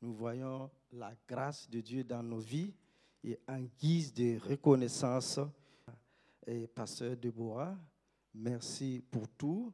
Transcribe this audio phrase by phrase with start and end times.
[0.00, 2.74] nous voyons la grâce de Dieu dans nos vies
[3.24, 5.40] et en guise de reconnaissance,
[6.46, 7.76] et Pasteur Deborah,
[8.34, 9.72] merci pour tout.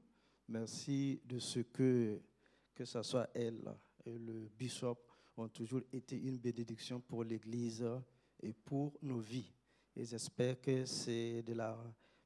[0.48, 2.20] Merci de ce que,
[2.74, 4.98] que ce soit elle et le bishop
[5.36, 7.86] ont toujours été une bénédiction pour l'Église
[8.42, 9.52] et pour nos vies.
[9.96, 11.76] Et j'espère que c'est de la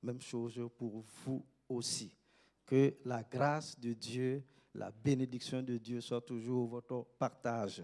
[0.02, 2.16] même chose pour vous aussi.
[2.64, 4.42] Que la grâce de Dieu,
[4.76, 7.82] la bénédiction de Dieu soit toujours votre partage.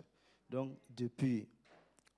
[0.48, 1.48] Donc, depuis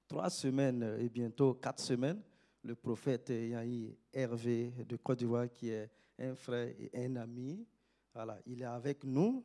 [0.08, 2.20] trois semaines et bientôt quatre semaines,
[2.62, 7.66] le prophète Yahi Hervé de Côte d'Ivoire, qui est un frère et un ami,
[8.12, 9.44] voilà, il est avec nous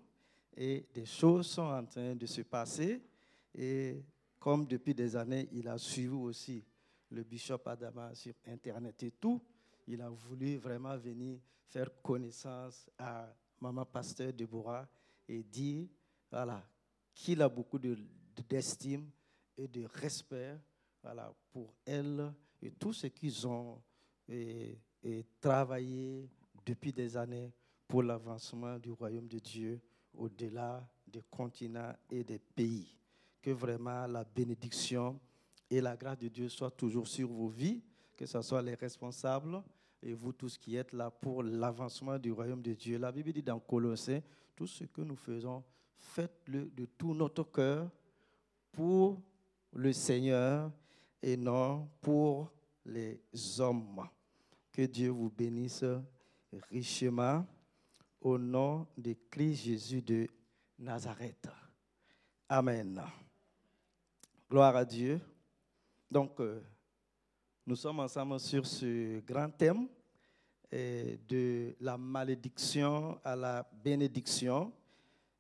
[0.56, 3.02] et des choses sont en train de se passer.
[3.54, 4.04] Et
[4.40, 6.64] comme depuis des années, il a suivi aussi
[7.12, 9.42] le bishop Adama sur Internet et tout,
[9.88, 14.88] il a voulu vraiment venir faire connaissance à Maman Pasteur Deborah
[15.30, 15.88] et dire
[16.32, 16.68] voilà,
[17.14, 19.10] qu'il a beaucoup d'estime
[19.58, 20.60] et de respect
[21.02, 23.82] voilà, pour elle et tout ce qu'ils ont
[24.28, 24.78] et,
[25.40, 26.30] travaillé
[26.66, 27.54] depuis des années
[27.88, 29.82] pour l'avancement du royaume de Dieu
[30.14, 32.96] au-delà des continents et des pays.
[33.42, 35.20] Que vraiment la bénédiction
[35.70, 37.82] et la grâce de Dieu soient toujours sur vos vies,
[38.18, 39.64] que ce soit les responsables
[40.02, 42.98] et vous tous qui êtes là pour l'avancement du royaume de Dieu.
[42.98, 44.22] La Bible dit dans Colossiens,
[44.56, 45.64] tout ce que nous faisons,
[45.98, 47.90] faites-le de tout notre cœur
[48.72, 49.22] pour
[49.74, 50.72] le Seigneur
[51.22, 52.52] et non pour
[52.86, 53.22] les
[53.60, 54.08] hommes.
[54.72, 55.86] Que Dieu vous bénisse
[56.70, 57.46] richement
[58.22, 60.28] au nom de Christ Jésus de
[60.78, 61.50] Nazareth.
[62.48, 63.02] Amen.
[64.50, 65.20] Gloire à Dieu.
[66.10, 66.62] Donc, euh,
[67.70, 69.88] nous sommes ensemble sur ce grand thème
[70.74, 74.74] euh, de la malédiction à la bénédiction.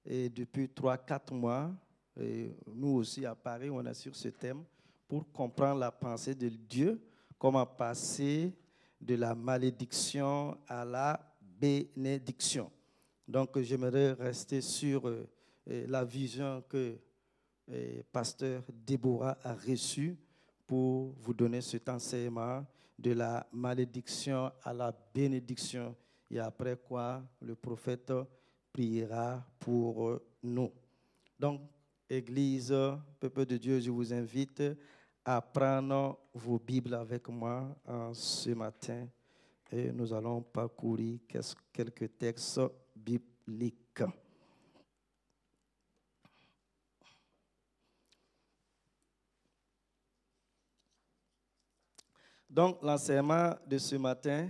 [0.06, 1.72] Et depuis 3-4 mois,
[2.68, 4.64] nous aussi à Paris, on est sur ce thème
[5.08, 7.02] pour comprendre la pensée de Dieu,
[7.40, 8.54] comment passer
[9.02, 12.70] de la malédiction à la bénédiction.
[13.28, 15.26] Donc, j'aimerais rester sur euh,
[15.66, 16.96] la vision que
[18.12, 20.16] pasteur Déborah a reçue
[20.70, 22.64] pour vous donner cet enseignement
[22.96, 25.96] de la malédiction à la bénédiction.
[26.30, 28.14] Et après quoi, le prophète
[28.72, 30.72] priera pour nous.
[31.40, 31.62] Donc,
[32.08, 32.72] Église,
[33.20, 34.62] peuple de Dieu, je vous invite
[35.26, 37.76] à prendre vos Bibles avec moi
[38.14, 39.08] ce matin
[39.72, 41.18] et nous allons parcourir
[41.74, 42.62] quelques textes
[42.96, 44.04] bibliques.
[52.50, 54.50] Donc, l'enseignement de ce matin,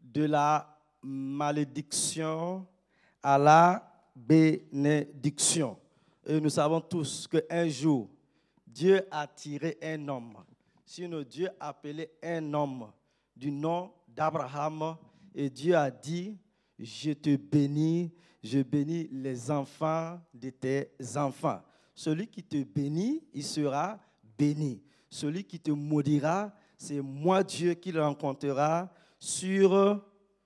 [0.00, 2.66] de la malédiction
[3.22, 5.76] à la bénédiction.
[6.26, 8.08] Et nous savons tous qu'un jour,
[8.66, 10.36] Dieu a tiré un homme.
[10.84, 12.90] Sinon, Dieu a appelé un homme
[13.36, 14.96] du nom d'Abraham
[15.34, 16.36] et Dieu a dit,
[16.78, 18.12] je te bénis,
[18.42, 21.60] je bénis les enfants de tes enfants.
[21.94, 23.98] Celui qui te bénit, il sera
[24.38, 24.82] béni.
[25.10, 30.00] Celui qui te maudira, c'est moi Dieu qui le rencontrera sur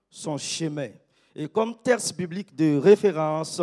[0.09, 0.89] son chemin.
[1.35, 3.61] Et comme texte biblique de référence,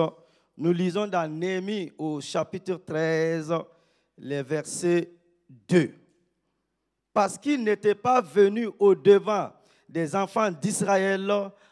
[0.55, 3.53] nous lisons dans Néhémie au chapitre 13,
[4.19, 5.11] les versets
[5.67, 5.93] 2.
[7.11, 9.51] Parce qu'il n'était pas venu au devant
[9.87, 11.27] des enfants d'Israël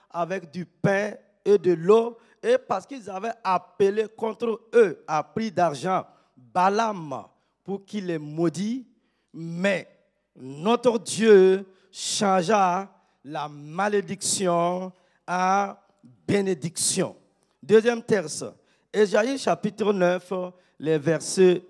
[0.09, 1.13] avec du pain
[1.46, 6.06] et de l'eau, et parce qu'ils avaient appelé contre eux à prix d'argent
[6.36, 7.25] Balaam
[7.63, 8.88] pour qu'il les maudit,
[9.31, 9.97] mais
[10.38, 12.90] notre Dieu changea
[13.24, 14.92] la malédiction
[15.25, 15.81] à
[16.28, 17.16] bénédiction.
[17.62, 18.46] Deuxième texte,
[18.94, 20.34] Ésaïe chapitre 9,
[20.80, 21.64] les versets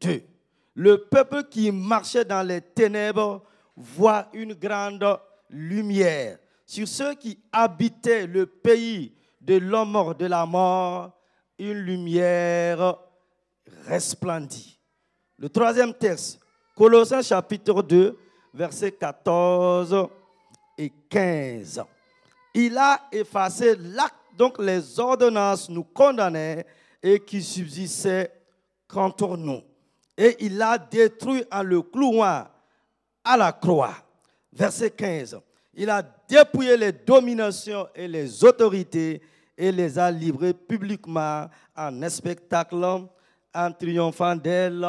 [0.00, 0.22] 2.
[0.74, 3.42] Le peuple qui marchait dans les ténèbres
[3.76, 5.18] voit une grande
[5.50, 6.38] lumière.
[6.66, 11.12] Sur ceux qui habitaient le pays de l'homme mort de la mort,
[11.58, 12.96] une lumière
[13.86, 14.78] resplendit.
[15.38, 16.40] Le troisième texte,
[16.78, 18.16] Colossiens chapitre 2,
[18.54, 20.06] versets 14
[20.78, 21.82] et 15.
[22.54, 26.64] Il a effacé l'acte, donc les ordonnances nous condamnaient
[27.02, 28.32] et qui subsistaient
[28.86, 29.60] contre nous.
[30.16, 32.46] Et il l'a détruit en le clouant
[33.24, 33.96] à la croix.
[34.52, 35.36] Verset 15.
[35.74, 39.20] Il a dépouillé les dominations et les autorités
[39.56, 42.76] et les a livrées publiquement en spectacle,
[43.52, 44.86] en triomphant d'elles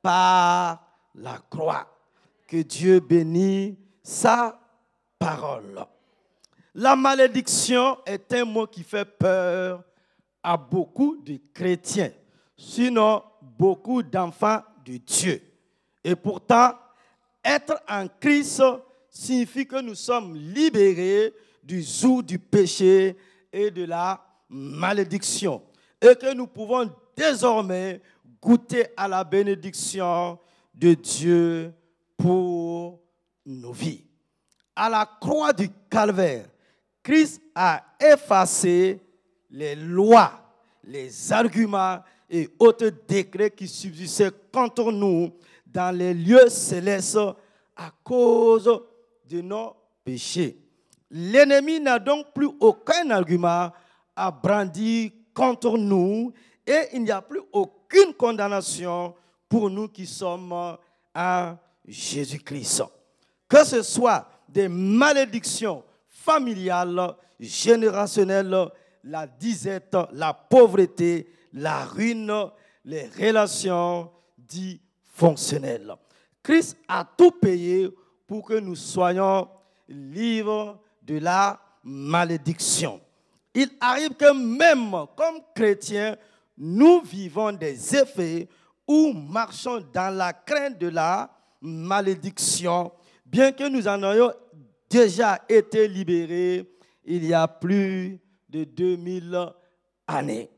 [0.00, 0.89] par
[1.20, 1.86] la croix.
[2.46, 4.58] Que Dieu bénisse sa
[5.18, 5.84] parole.
[6.74, 9.84] La malédiction est un mot qui fait peur
[10.42, 12.12] à beaucoup de chrétiens.
[12.56, 13.22] sinon
[13.58, 15.40] beaucoup d'enfants de Dieu.
[16.02, 16.72] Et pourtant,
[17.44, 18.62] être en Christ
[19.08, 21.32] signifie que nous sommes libérés
[21.62, 23.16] du joug du péché
[23.52, 25.62] et de la malédiction.
[26.00, 28.00] Et que nous pouvons désormais
[28.40, 30.38] goûter à la bénédiction
[30.80, 31.74] de Dieu
[32.16, 33.00] pour
[33.44, 34.04] nos vies.
[34.74, 36.46] À la croix du calvaire,
[37.02, 38.98] Christ a effacé
[39.50, 40.32] les lois,
[40.84, 41.98] les arguments
[42.30, 45.30] et autres décrets qui subsistaient contre nous
[45.66, 47.18] dans les lieux célestes
[47.76, 48.82] à cause
[49.28, 50.58] de nos péchés.
[51.10, 53.70] L'ennemi n'a donc plus aucun argument
[54.16, 56.32] à brandir contre nous
[56.66, 59.14] et il n'y a plus aucune condamnation
[59.50, 60.52] pour nous qui sommes
[61.14, 62.84] en Jésus-Christ.
[63.48, 68.68] Que ce soit des malédictions familiales, générationnelles,
[69.02, 72.32] la disette, la pauvreté, la ruine,
[72.84, 74.08] les relations
[74.38, 75.96] dysfonctionnelles.
[76.42, 77.90] Christ a tout payé
[78.28, 79.48] pour que nous soyons
[79.88, 83.00] libres de la malédiction.
[83.52, 86.16] Il arrive que même comme chrétiens,
[86.56, 88.48] nous vivons des effets
[89.14, 92.92] marchons dans la crainte de la malédiction,
[93.24, 94.32] bien que nous en ayons
[94.88, 96.68] déjà été libérés
[97.04, 99.52] il y a plus de 2000
[100.06, 100.50] années.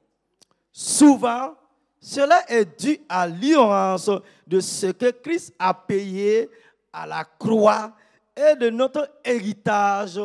[0.70, 1.54] Souvent,
[2.00, 4.10] cela est dû à l'ignorance
[4.46, 6.48] de ce que Christ a payé
[6.92, 7.92] à la croix
[8.36, 10.20] et de notre héritage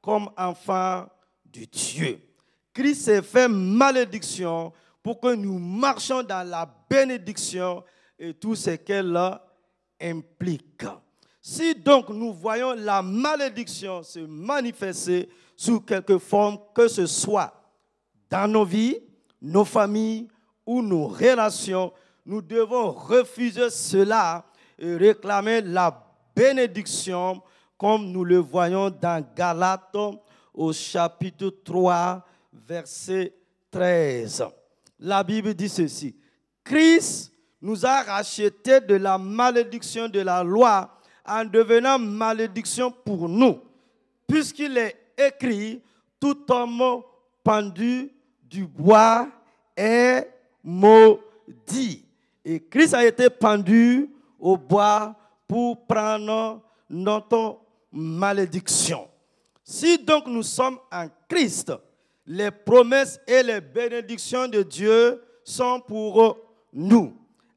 [0.00, 1.06] comme enfant
[1.46, 2.20] de Dieu.
[2.74, 4.72] Christ s'est fait malédiction
[5.02, 7.82] pour que nous marchions dans la bénédiction
[8.18, 9.18] et tout ce qu'elle
[10.00, 10.84] implique.
[11.40, 17.52] Si donc nous voyons la malédiction se manifester sous quelque forme que ce soit
[18.28, 18.98] dans nos vies,
[19.40, 20.28] nos familles
[20.66, 21.92] ou nos relations,
[22.26, 24.44] nous devons refuser cela
[24.78, 26.06] et réclamer la
[26.36, 27.42] bénédiction
[27.78, 29.96] comme nous le voyons dans Galates
[30.54, 33.34] au chapitre 3, verset
[33.70, 34.44] 13.
[35.00, 36.14] La Bible dit ceci.
[36.64, 40.90] Christ nous a rachetés de la malédiction de la loi
[41.24, 43.60] en devenant malédiction pour nous,
[44.26, 45.80] puisqu'il est écrit,
[46.18, 47.02] tout homme
[47.44, 48.10] pendu
[48.42, 49.28] du bois
[49.76, 50.28] est
[50.62, 52.04] maudit.
[52.44, 55.14] Et Christ a été pendu au bois
[55.46, 56.60] pour prendre
[56.90, 57.58] notre
[57.92, 59.08] malédiction.
[59.62, 61.72] Si donc nous sommes en Christ,
[62.26, 66.36] les promesses et les bénédictions de Dieu sont pour
[66.72, 67.14] nous.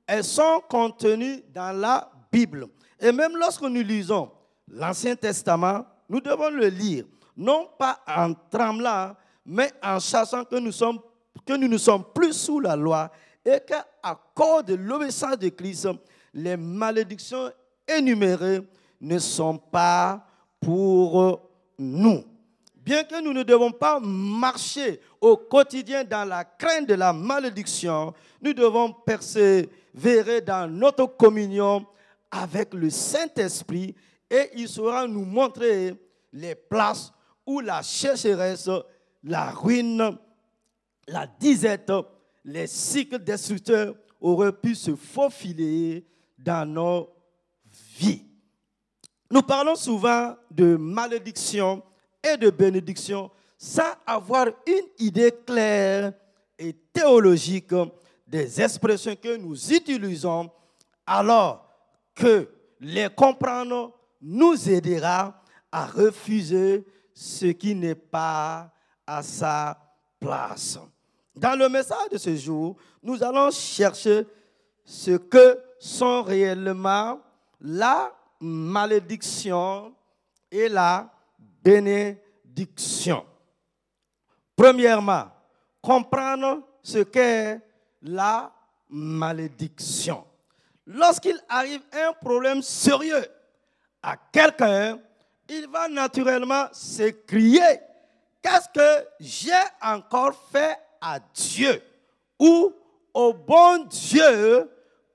[0.07, 2.67] Elles sont contenues dans la Bible.
[2.99, 4.29] Et même lorsque nous lisons
[4.67, 9.15] l'Ancien Testament, nous devons le lire, non pas en tremblant,
[9.45, 13.11] mais en sachant que nous, ne sommes plus sous la loi
[13.45, 13.85] et qu'à
[14.33, 15.87] cause de l'obéissance de Christ,
[16.33, 17.51] les malédictions
[17.87, 18.61] énumérées
[19.01, 20.25] ne sont pas
[20.59, 22.23] pour nous.
[22.85, 28.13] Bien que nous ne devons pas marcher au quotidien dans la crainte de la malédiction,
[28.39, 31.83] nous devons persévérer dans notre communion
[32.29, 33.95] avec le Saint-Esprit
[34.29, 35.95] et il saura nous montrer
[36.31, 37.11] les places
[37.43, 38.69] où la chercheresse,
[39.23, 40.19] la ruine,
[41.07, 41.91] la disette,
[42.43, 46.05] les cycles destructeurs auraient pu se faufiler
[46.37, 47.09] dans nos
[47.97, 48.27] vies.
[49.31, 51.81] Nous parlons souvent de malédiction
[52.25, 56.13] et de bénédiction sans avoir une idée claire
[56.57, 57.73] et théologique
[58.27, 60.49] des expressions que nous utilisons,
[61.05, 61.67] alors
[62.13, 65.41] que les comprendre nous aidera
[65.71, 68.71] à refuser ce qui n'est pas
[69.05, 69.77] à sa
[70.19, 70.79] place.
[71.35, 74.25] Dans le message de ce jour, nous allons chercher
[74.83, 77.19] ce que sont réellement
[77.61, 79.93] la malédiction
[80.51, 81.11] et la
[81.65, 83.25] bénédiction.
[84.55, 85.31] Premièrement,
[85.81, 87.59] comprendre ce qu'est
[88.03, 88.53] la
[88.87, 90.23] malédiction.
[90.85, 93.25] Lorsqu'il arrive un problème sérieux
[94.03, 94.99] à quelqu'un,
[95.49, 97.79] il va naturellement s'écrier,
[98.43, 101.81] qu'est-ce que j'ai encore fait à Dieu
[102.39, 102.71] ou
[103.11, 104.69] au bon Dieu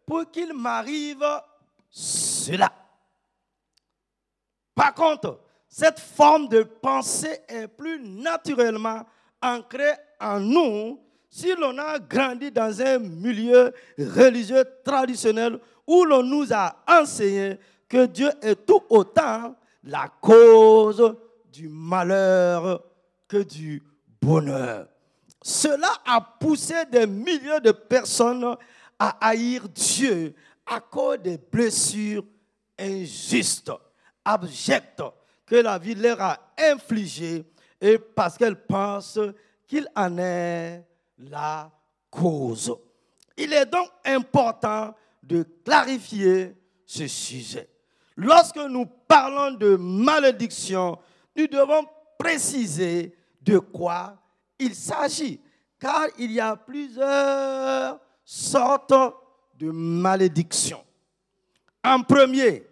[0.05, 1.25] pour qu'il m'arrive
[1.89, 2.73] cela?
[4.75, 5.39] Par contre,
[5.71, 9.07] cette forme de pensée est plus naturellement
[9.41, 11.01] ancrée en nous
[11.31, 17.57] si l'on a grandi dans un milieu religieux traditionnel où l'on nous a enseigné
[17.89, 21.15] que Dieu est tout autant la cause
[21.53, 22.83] du malheur
[23.29, 23.81] que du
[24.21, 24.89] bonheur.
[25.41, 28.57] Cela a poussé des milliers de personnes
[28.99, 30.35] à haïr Dieu
[30.67, 32.25] à cause des blessures
[32.77, 33.73] injustes,
[34.25, 35.03] abjectes
[35.51, 37.45] que la vie leur a infligées
[37.81, 39.19] et parce qu'elles pensent
[39.67, 40.87] qu'il en est
[41.19, 41.69] la
[42.09, 42.73] cause.
[43.37, 46.55] Il est donc important de clarifier
[46.87, 47.69] ce sujet.
[48.17, 50.97] Lorsque nous parlons de malédiction,
[51.35, 51.85] nous devons
[52.17, 54.17] préciser de quoi
[54.57, 55.41] il s'agit,
[55.81, 58.95] car il y a plusieurs sortes
[59.57, 60.85] de malédictions.
[61.83, 62.69] En premier,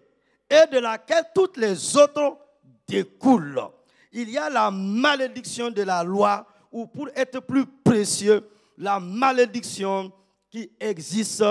[0.49, 2.39] et de laquelle toutes les autres
[2.89, 3.69] découlent,
[4.13, 10.13] il y a la malédiction de la loi, ou pour être plus précieux, la malédiction
[10.51, 11.45] qui existe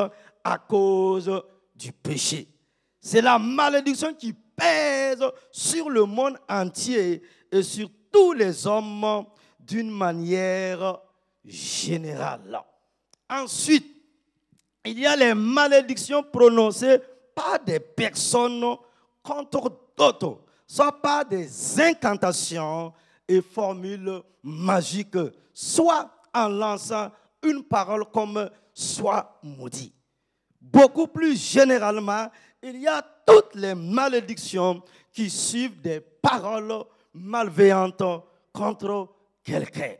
[0.43, 1.43] à cause
[1.75, 2.47] du péché.
[2.99, 9.25] C'est la malédiction qui pèse sur le monde entier et sur tous les hommes
[9.59, 10.99] d'une manière
[11.45, 12.61] générale.
[13.29, 13.85] Ensuite,
[14.85, 16.99] il y a les malédictions prononcées
[17.35, 18.77] par des personnes
[19.21, 22.93] contre d'autres, soit par des incantations
[23.27, 25.17] et formules magiques,
[25.53, 29.93] soit en lançant une parole comme soit maudit.
[30.61, 32.29] Beaucoup plus généralement,
[32.61, 34.83] il y a toutes les malédictions
[35.13, 36.83] qui suivent des paroles
[37.13, 38.03] malveillantes
[38.51, 39.09] contre
[39.43, 39.93] quelqu'un.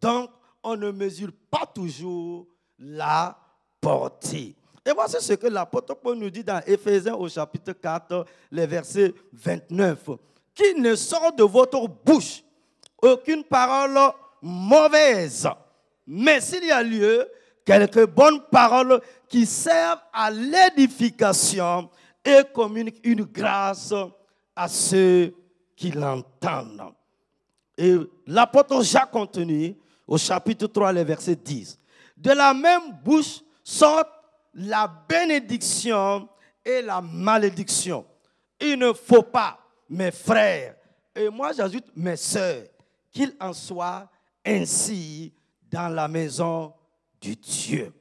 [0.00, 0.30] Donc,
[0.62, 2.46] on ne mesure pas toujours
[2.78, 3.36] la
[3.80, 4.54] portée.
[4.84, 9.14] Et voici ce que l'apôtre Paul nous dit dans Éphésiens au chapitre 4, les versets
[9.32, 10.10] 29.
[10.54, 12.42] Qu'il ne sort de votre bouche
[13.00, 13.98] aucune parole
[14.42, 15.48] mauvaise,
[16.06, 17.28] mais s'il y a lieu,
[17.64, 21.90] quelques bonnes paroles qui servent à l'édification
[22.24, 23.94] et communiquent une grâce
[24.56, 25.34] à ceux
[25.76, 26.94] qui l'entendent.
[27.76, 31.78] Et l'apôtre Jacques continue au chapitre 3, le verset 10.
[32.16, 34.17] De la même bouche sortent
[34.54, 36.28] la bénédiction
[36.64, 38.04] et la malédiction.
[38.60, 40.76] Il ne faut pas, mes frères,
[41.14, 42.64] et moi j'ajoute mes sœurs,
[43.10, 44.08] qu'il en soit
[44.44, 45.32] ainsi
[45.70, 46.72] dans la maison
[47.20, 47.92] du Dieu.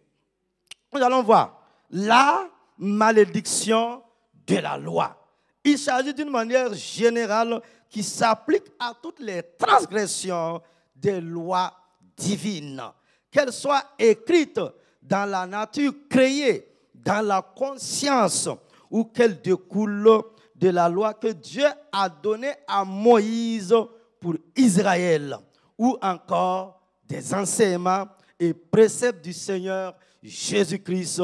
[0.94, 4.04] Nous allons voir la malédiction
[4.46, 5.16] de la loi.
[5.64, 10.62] Il s'agit d'une manière générale qui s'applique à toutes les transgressions
[10.96, 11.74] des lois
[12.16, 12.82] divines,
[13.30, 14.62] qu'elles soient écrites
[15.08, 18.50] dans la nature créée, dans la conscience,
[18.90, 20.22] ou qu'elles découlent
[20.56, 23.76] de la loi que Dieu a donnée à Moïse
[24.20, 25.38] pour Israël,
[25.78, 28.08] ou encore des enseignements
[28.40, 31.22] et préceptes du Seigneur Jésus-Christ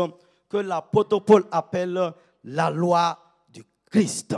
[0.47, 2.13] que l'apôtre Paul appelle
[2.43, 3.17] la loi
[3.49, 4.35] du Christ.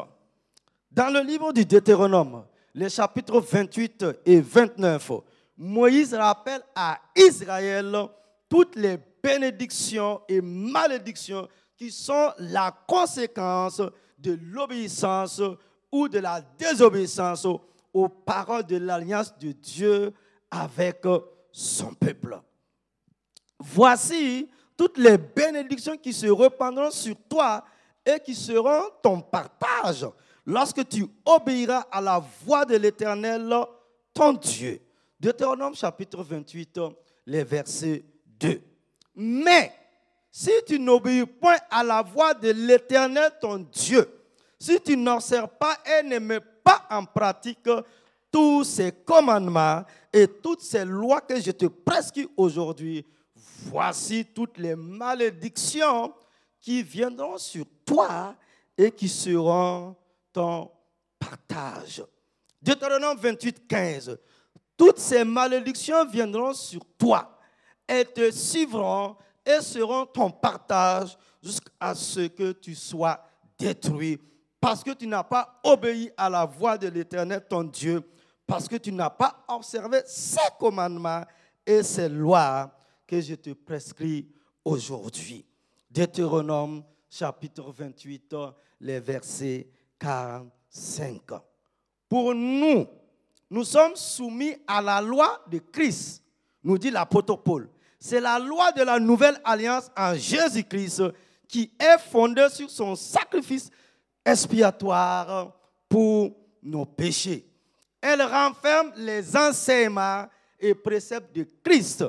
[0.89, 5.11] Dans le livre du Deutéronome, les chapitres 28 et 29,
[5.57, 7.95] Moïse rappelle à Israël
[8.49, 13.81] toutes les bénédictions et malédictions qui sont la conséquence
[14.19, 15.41] de l'obéissance
[15.91, 17.47] ou de la désobéissance
[17.91, 20.13] aux paroles de l'alliance de Dieu
[20.51, 21.01] avec
[21.51, 22.39] son peuple.
[23.59, 27.63] Voici toutes les bénédictions qui se répandront sur toi
[28.05, 30.05] et qui seront ton partage
[30.45, 33.51] lorsque tu obéiras à la voix de l'Éternel,
[34.13, 34.79] ton Dieu.
[35.19, 36.79] Deutéronome chapitre 28,
[37.25, 38.05] les versets
[38.39, 38.61] 2.
[39.15, 39.71] Mais
[40.31, 44.05] si tu n'obéis point à la voix de l'Éternel, ton Dieu,
[44.59, 47.69] si tu n'observes pas et ne mets pas en pratique
[48.31, 53.05] tous ces commandements et toutes ces lois que je te prescris aujourd'hui,
[53.63, 56.13] voici toutes les malédictions
[56.59, 58.35] qui viendront sur toi
[58.77, 59.95] et qui seront
[60.33, 60.69] ton
[61.17, 62.03] partage.
[62.61, 64.17] Deutéronome 28, 15.
[64.75, 67.34] Toutes ces malédictions viendront sur toi
[67.87, 69.15] et te suivront
[69.45, 73.19] et seront ton partage jusqu'à ce que tu sois
[73.57, 74.19] détruit
[74.65, 78.01] parce que tu n'as pas obéi à la voix de l'Éternel, ton Dieu,
[78.47, 81.23] parce que tu n'as pas observé ses commandements
[81.63, 82.75] et ses lois
[83.05, 84.27] que je te prescris
[84.63, 85.45] aujourd'hui.
[85.87, 88.35] Deutéronome chapitre 28,
[88.81, 91.21] les versets 45.
[92.09, 92.87] Pour nous,
[93.51, 96.23] nous sommes soumis à la loi de Christ,
[96.63, 97.69] nous dit l'apôtre Paul.
[98.07, 101.01] C'est la loi de la nouvelle alliance en Jésus-Christ
[101.47, 103.71] qui est fondée sur son sacrifice
[104.23, 105.51] expiatoire
[105.89, 107.49] pour nos péchés.
[107.99, 110.27] Elle renferme les enseignements
[110.59, 112.05] et préceptes de Christ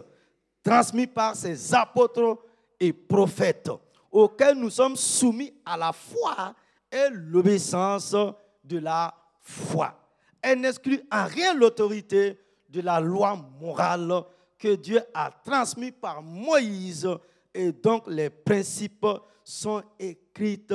[0.63, 2.41] transmis par ses apôtres
[2.79, 3.71] et prophètes,
[4.13, 6.55] auxquels nous sommes soumis à la foi
[6.93, 8.15] et l'obéissance
[8.63, 9.99] de la foi.
[10.43, 12.39] Elle n'exclut en rien l'autorité
[12.69, 14.27] de la loi morale
[14.59, 17.09] que Dieu a transmis par Moïse
[17.53, 19.07] et donc les principes
[19.45, 20.67] sont écrits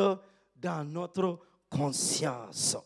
[0.56, 2.78] dans notre conscience.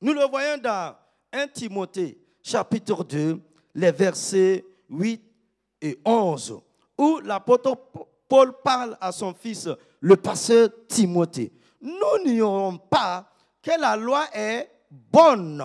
[0.00, 0.96] Nous le voyons dans
[1.32, 3.40] 1 Timothée chapitre 2,
[3.74, 5.22] les versets 8
[5.82, 6.60] et 11,
[6.98, 7.76] où l'apôtre
[8.28, 9.68] Paul parle à son fils,
[10.00, 11.52] le pasteur Timothée.
[11.80, 13.30] Nous n'ignorons pas
[13.62, 15.62] que la loi est bonne,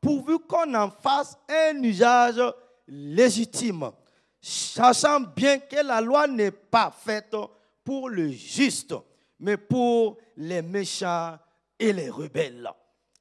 [0.00, 2.40] pourvu qu'on en fasse un usage
[2.88, 3.90] légitime,
[4.48, 7.34] sachant bien que la loi n'est pas faite
[7.82, 8.94] pour le juste,
[9.40, 11.36] mais pour les méchants
[11.76, 12.70] et les rebelles,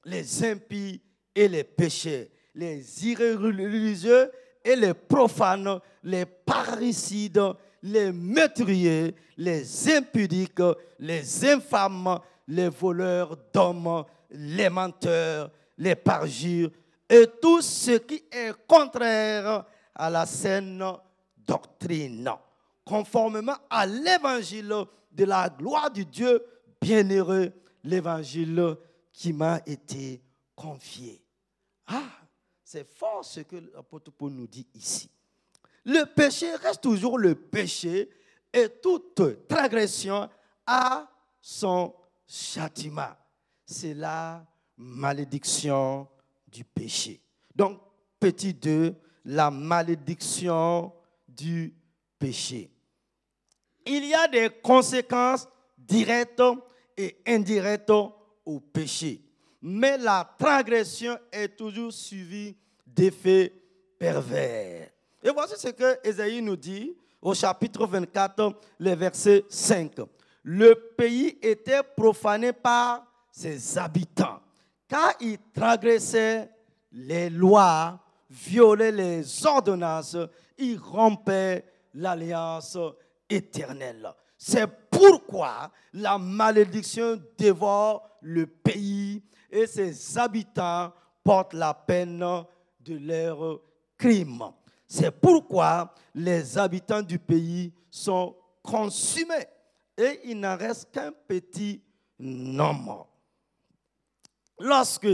[0.03, 1.01] les impies
[1.33, 4.31] et les péchés, les irréligieux
[4.63, 7.41] et les profanes, les parricides,
[7.81, 10.61] les meurtriers, les impudiques,
[10.99, 16.69] les infâmes, les voleurs d'hommes, les menteurs, les parjures
[17.09, 19.65] et tout ce qui est contraire
[19.95, 20.83] à la saine
[21.47, 22.29] doctrine,
[22.83, 24.73] conformément à l'évangile
[25.11, 26.43] de la gloire du Dieu
[26.81, 27.51] bienheureux,
[27.83, 28.77] l'évangile
[29.11, 30.21] qui m'a été
[30.55, 31.21] confié.
[31.87, 32.03] Ah,
[32.63, 35.09] c'est fort ce que l'apôtre Paul nous dit ici.
[35.85, 38.09] Le péché reste toujours le péché
[38.51, 40.29] et toute transgression
[40.65, 41.07] a
[41.39, 41.93] son
[42.27, 43.13] châtiment.
[43.65, 44.45] C'est la
[44.77, 46.07] malédiction
[46.47, 47.21] du péché.
[47.55, 47.79] Donc,
[48.19, 50.91] petit 2, la malédiction
[51.35, 51.73] du
[52.17, 52.71] péché.
[53.85, 56.41] Il y a des conséquences directes
[56.97, 57.91] et indirectes
[58.45, 59.21] au péché.
[59.61, 63.53] Mais la transgression est toujours suivie d'effets
[63.97, 64.89] pervers.
[65.23, 69.93] Et voici ce que Ésaïe nous dit au chapitre 24, le verset 5.
[70.43, 74.39] Le pays était profané par ses habitants,
[74.87, 76.49] car ils transgressaient
[76.91, 77.99] les lois,
[78.29, 80.17] violaient les ordonnances,
[80.57, 82.77] ils rompaient l'alliance
[83.29, 84.13] éternelle.
[84.37, 92.19] C'est pourquoi la malédiction dévore le pays et ses habitants portent la peine
[92.79, 93.61] de leurs
[93.97, 94.51] crimes.
[94.87, 99.47] C'est pourquoi les habitants du pays sont consumés
[99.97, 101.81] et il n'en reste qu'un petit
[102.19, 103.07] nombre.
[104.59, 105.07] Lorsque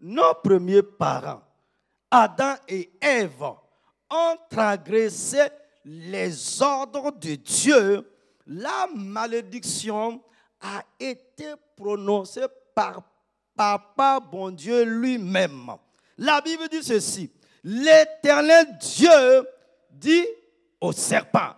[0.00, 1.42] nos premiers parents,
[2.14, 3.42] Adam et Ève,
[4.08, 5.40] ont transgressé
[5.84, 8.08] les ordres de Dieu,
[8.46, 10.22] la malédiction
[10.60, 13.02] a été prononcée par
[13.56, 15.72] Papa bon Dieu lui-même.
[16.16, 17.32] La Bible dit ceci.
[17.64, 19.48] L'éternel Dieu
[19.90, 20.26] dit
[20.80, 21.56] au serpent,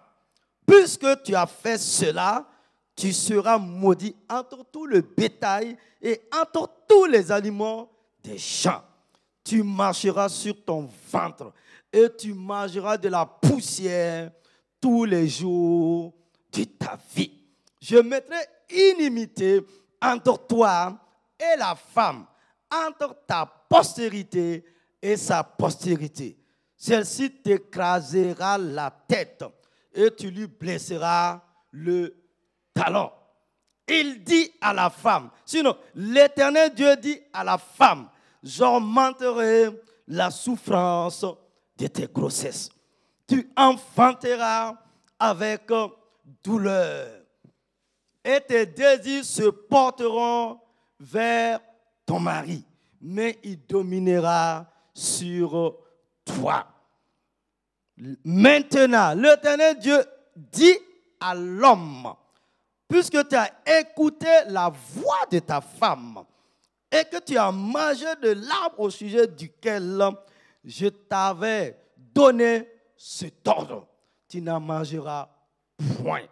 [0.66, 2.46] puisque tu as fait cela,
[2.94, 7.90] tu seras maudit entre tout le bétail et entre tous les aliments
[8.22, 8.82] des champs.
[9.46, 11.52] Tu marcheras sur ton ventre
[11.92, 14.32] et tu mangeras de la poussière
[14.80, 16.12] tous les jours
[16.52, 17.30] de ta vie.
[17.80, 19.64] Je mettrai inimité
[20.02, 20.98] entre toi
[21.38, 22.26] et la femme,
[22.88, 24.64] entre ta postérité
[25.00, 26.36] et sa postérité.
[26.76, 29.44] Celle-ci t'écrasera la tête
[29.94, 32.16] et tu lui blesseras le
[32.74, 33.12] talon.
[33.86, 38.08] Il dit à la femme, sinon l'éternel Dieu dit à la femme,
[38.46, 39.70] j'augmenterai
[40.06, 41.26] la souffrance
[41.76, 42.70] de tes grossesses.
[43.26, 44.76] Tu enfanteras
[45.18, 45.68] avec
[46.44, 47.08] douleur
[48.24, 50.60] et tes désirs se porteront
[51.00, 51.60] vers
[52.06, 52.64] ton mari,
[53.00, 55.76] mais il dominera sur
[56.24, 56.66] toi.
[58.24, 60.04] Maintenant, l'éternel Dieu
[60.36, 60.78] dit
[61.18, 62.14] à l'homme,
[62.88, 66.24] puisque tu as écouté la voix de ta femme
[66.90, 70.02] et que tu as mangé de l'arbre au sujet duquel
[70.64, 73.86] je t'avais donné cet ordre,
[74.28, 75.28] tu n'en mangeras
[75.98, 76.26] point.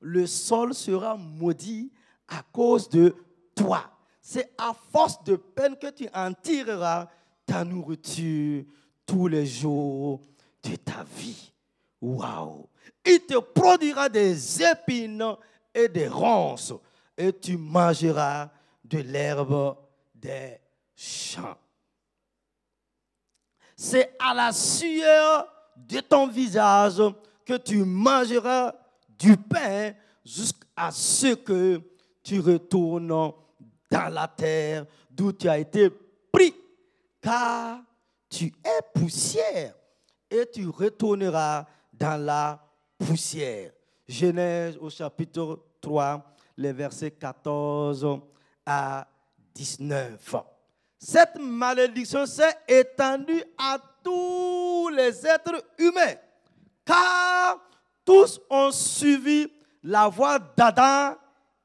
[0.00, 1.92] Le sol sera maudit
[2.28, 3.14] à cause de
[3.54, 3.90] toi.
[4.20, 7.08] C'est à force de peine que tu en tireras
[7.44, 8.64] ta nourriture
[9.04, 10.20] tous les jours
[10.62, 11.52] de ta vie.
[12.00, 12.68] Waouh!
[13.04, 15.36] Il te produira des épines
[15.72, 16.74] et des ronces,
[17.16, 18.50] et tu mangeras
[18.84, 19.76] de l'herbe
[23.76, 27.02] C'est à la sueur de ton visage
[27.44, 28.74] que tu mangeras
[29.18, 29.92] du pain
[30.24, 31.80] jusqu'à ce que
[32.22, 33.32] tu retournes
[33.90, 35.90] dans la terre d'où tu as été
[36.32, 36.54] pris
[37.20, 37.80] car
[38.28, 39.74] tu es poussière
[40.30, 42.60] et tu retourneras dans la
[42.98, 43.72] poussière.
[44.08, 46.22] Genèse au chapitre 3,
[46.56, 48.20] les versets 14
[48.64, 49.06] à
[49.56, 50.36] 19.
[50.98, 56.14] Cette malédiction s'est étendue à tous les êtres humains,
[56.84, 57.58] car
[58.04, 59.50] tous ont suivi
[59.82, 61.16] la voie d'Adam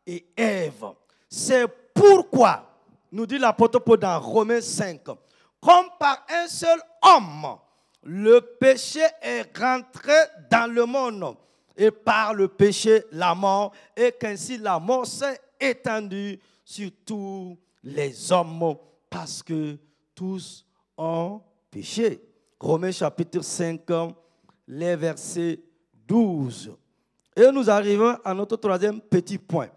[0.08, 0.86] et Ève.
[1.30, 2.64] C'est pourquoi,
[3.12, 5.02] nous dit l'apôtre Paul dans Romains 5,
[5.60, 7.58] comme par un seul homme,
[8.04, 10.14] le péché est rentré
[10.50, 11.36] dans le monde
[11.76, 18.32] et par le péché la mort, et qu'ainsi la mort s'est étendue sur tous les
[18.32, 18.76] hommes
[19.10, 19.78] parce que
[20.16, 20.66] tous
[20.98, 22.22] ont péché.
[22.60, 23.82] Romains chapitre 5,
[24.68, 25.60] les versets
[26.08, 26.76] 12.
[27.36, 29.70] Et nous arrivons à notre troisième petit point.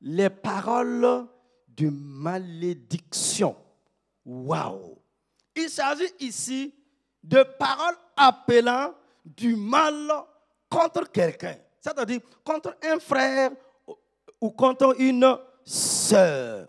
[0.00, 1.26] Les paroles
[1.68, 3.56] de malédiction.
[4.24, 4.98] Waouh!
[5.54, 6.74] Il s'agit ici
[7.22, 8.92] de paroles appelant
[9.24, 10.10] du mal
[10.68, 11.56] contre quelqu'un.
[11.80, 13.50] C'est-à-dire contre un frère
[14.40, 16.68] ou contre une sœur.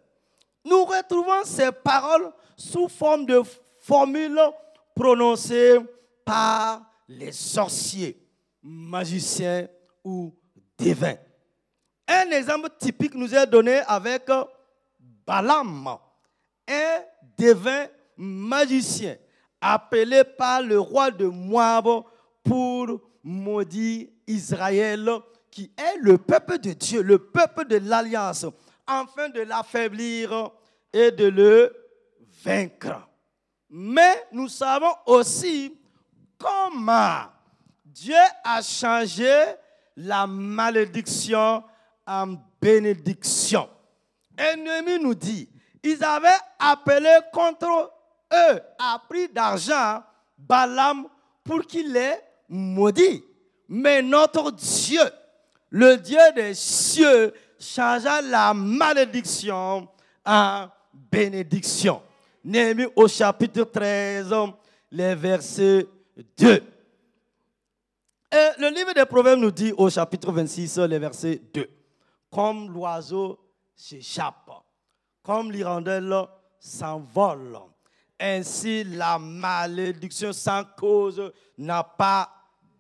[0.68, 3.42] Nous retrouvons ces paroles sous forme de
[3.80, 4.40] formules
[4.94, 5.78] prononcées
[6.26, 8.20] par les sorciers,
[8.62, 9.68] magiciens
[10.04, 10.36] ou
[10.78, 11.16] divins.
[12.06, 14.30] Un exemple typique nous est donné avec
[15.26, 15.98] Balaam,
[16.68, 17.00] un
[17.38, 19.16] divin magicien
[19.62, 21.88] appelé par le roi de Moab
[22.44, 25.10] pour maudire Israël,
[25.50, 28.46] qui est le peuple de Dieu, le peuple de l'alliance,
[28.88, 30.52] afin de l'affaiblir
[30.94, 31.76] et de le
[32.44, 33.08] vaincre.
[33.70, 35.78] Mais nous savons aussi
[36.38, 37.24] comment
[37.86, 39.34] Dieu a changé
[39.98, 41.64] la malédiction
[42.06, 43.70] en bénédiction.
[44.38, 45.50] Ennemi nous dit,
[45.84, 47.92] ils avaient appelé contre
[48.32, 50.04] eux à prix d'argent
[50.38, 51.08] Balaam
[51.44, 52.14] pour qu'il les
[52.48, 53.24] maudit.
[53.68, 55.02] Mais notre Dieu,
[55.70, 59.88] le Dieu des cieux, changea la malédiction
[60.26, 62.02] en bénédiction.
[62.44, 64.34] Néhémie au chapitre 13,
[64.92, 65.86] les versets
[66.38, 66.64] 2.
[68.32, 71.70] Et le livre des Proverbes nous dit au chapitre 26, les versets 2.
[72.32, 73.40] Comme l'oiseau
[73.76, 74.52] s'échappe,
[75.24, 76.14] comme l'hirondelle
[76.60, 77.58] s'envole,
[78.20, 82.30] ainsi la malédiction sans cause n'a pas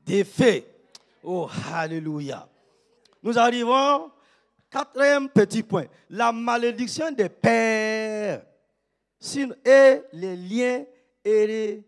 [0.05, 0.65] d'effet.
[1.23, 2.47] Oh, alléluia.
[3.21, 4.11] Nous arrivons
[4.69, 8.45] Quatrième petit point, la malédiction des pères
[9.65, 10.83] et les liens
[11.23, 11.83] héréditaires.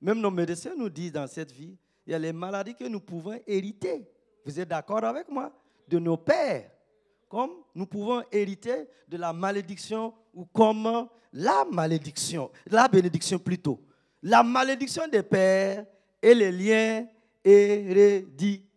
[0.00, 3.00] Même nos médecins nous disent dans cette vie, il y a les maladies que nous
[3.00, 4.06] pouvons hériter.
[4.44, 5.52] Vous êtes d'accord avec moi?
[5.88, 6.70] De nos pères.
[7.28, 13.80] Comme nous pouvons hériter de la malédiction ou comme la malédiction, la bénédiction plutôt.
[14.22, 15.84] La malédiction des pères
[16.22, 17.06] et les liens
[17.44, 18.68] héréditaires.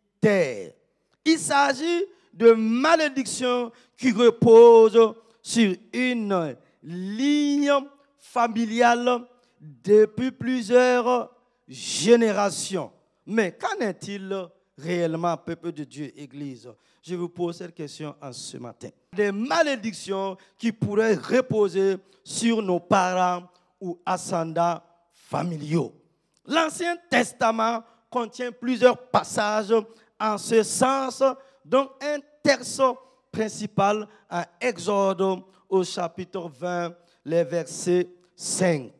[1.25, 7.71] Il s'agit de malédictions qui reposent sur une ligne
[8.17, 9.25] familiale
[9.59, 11.29] depuis plusieurs
[11.67, 12.91] générations.
[13.25, 16.69] Mais qu'en est-il réellement, peuple de Dieu, Église?
[17.03, 18.89] Je vous pose cette question en ce matin.
[19.13, 24.81] Des malédictions qui pourraient reposer sur nos parents ou ascendants
[25.11, 25.93] familiaux.
[26.45, 29.73] L'Ancien Testament contient plusieurs passages
[30.21, 31.23] en ce sens,
[31.65, 32.81] donc un texte
[33.31, 36.93] principal en Exode au chapitre 20,
[37.25, 38.91] les versets 5.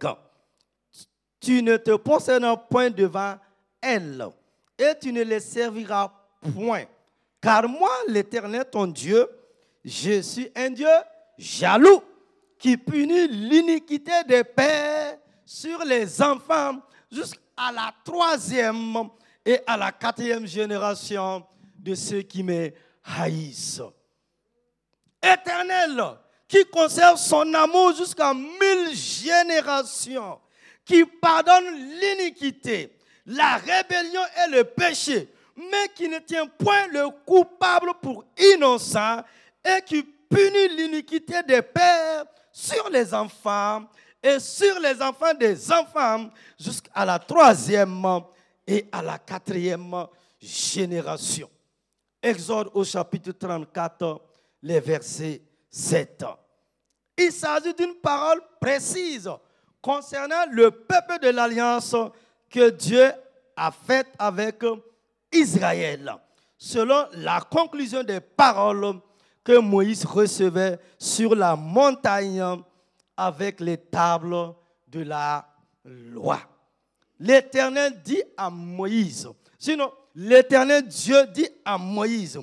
[1.39, 3.35] Tu ne te poseras point devant
[3.79, 4.27] elles
[4.77, 6.11] et tu ne les serviras
[6.55, 6.85] point.
[7.39, 9.27] Car moi, l'Éternel, ton Dieu,
[9.83, 10.87] je suis un Dieu
[11.37, 12.01] jaloux
[12.57, 16.79] qui punit l'iniquité des pères sur les enfants
[17.11, 19.09] jusqu'à la troisième
[19.45, 21.45] et à la quatrième génération
[21.77, 22.71] de ceux qui me
[23.03, 23.81] haïssent.
[25.21, 26.03] Éternel,
[26.47, 30.39] qui conserve son amour jusqu'à mille générations,
[30.83, 31.65] qui pardonne
[31.99, 39.23] l'iniquité, la rébellion et le péché, mais qui ne tient point le coupable pour innocent
[39.63, 43.83] et qui punit l'iniquité des pères sur les enfants
[44.23, 47.89] et sur les enfants des enfants jusqu'à la troisième
[48.71, 50.07] et à la quatrième
[50.39, 51.49] génération.
[52.23, 54.21] Exode au chapitre 34,
[54.63, 56.23] les versets 7.
[57.17, 59.29] Il s'agit d'une parole précise
[59.81, 61.93] concernant le peuple de l'alliance
[62.49, 63.11] que Dieu
[63.57, 64.63] a faite avec
[65.33, 66.15] Israël,
[66.57, 69.01] selon la conclusion des paroles
[69.43, 72.41] que Moïse recevait sur la montagne
[73.17, 74.53] avec les tables
[74.87, 75.45] de la
[75.83, 76.39] loi
[77.21, 82.39] l'Éternel dit à Moïse, sinon l'Éternel Dieu dit à Moïse,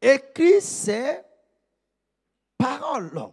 [0.00, 1.18] écris ces
[2.56, 3.28] paroles,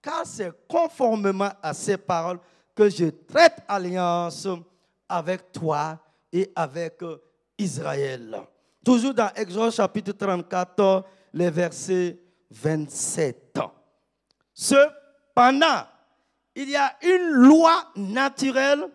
[0.00, 2.38] car c'est conformément à ces paroles
[2.74, 4.46] que je traite alliance
[5.08, 5.98] avec toi
[6.32, 7.02] et avec
[7.58, 8.40] Israël.
[8.84, 12.18] Toujours dans Exode chapitre 34, les versets
[12.50, 13.58] 27.
[14.54, 15.86] Cependant,
[16.54, 18.86] il y a une loi naturelle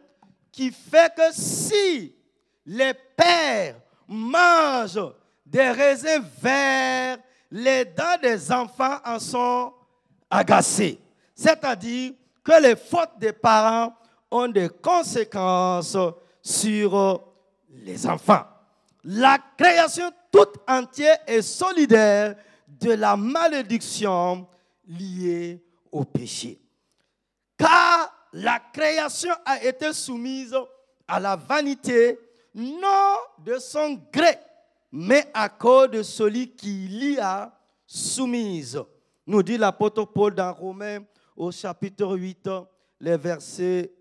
[0.52, 2.14] qui fait que si
[2.66, 3.76] les pères
[4.08, 5.14] mangent
[5.46, 7.18] des raisins verts,
[7.50, 9.74] les dents des enfants en sont
[10.30, 11.00] agacées.
[11.36, 13.94] C'est-à-dire que les fautes des parents
[14.30, 15.98] ont des conséquences
[16.42, 17.22] sur
[17.70, 18.46] les enfants.
[19.04, 22.36] La création toute entière est solidaire
[22.68, 24.48] de la malédiction
[24.88, 25.62] liée
[25.92, 26.60] au péché.
[27.58, 30.56] Car la création a été soumise
[31.08, 32.18] à la vanité,
[32.56, 34.38] non de son gré,
[34.92, 37.54] mais à cause de celui qui l'y a
[37.86, 38.82] soumise.
[39.26, 41.00] Nous dit l'apôtre Paul dans Romains
[41.36, 42.50] au chapitre 8,
[43.00, 43.94] les versets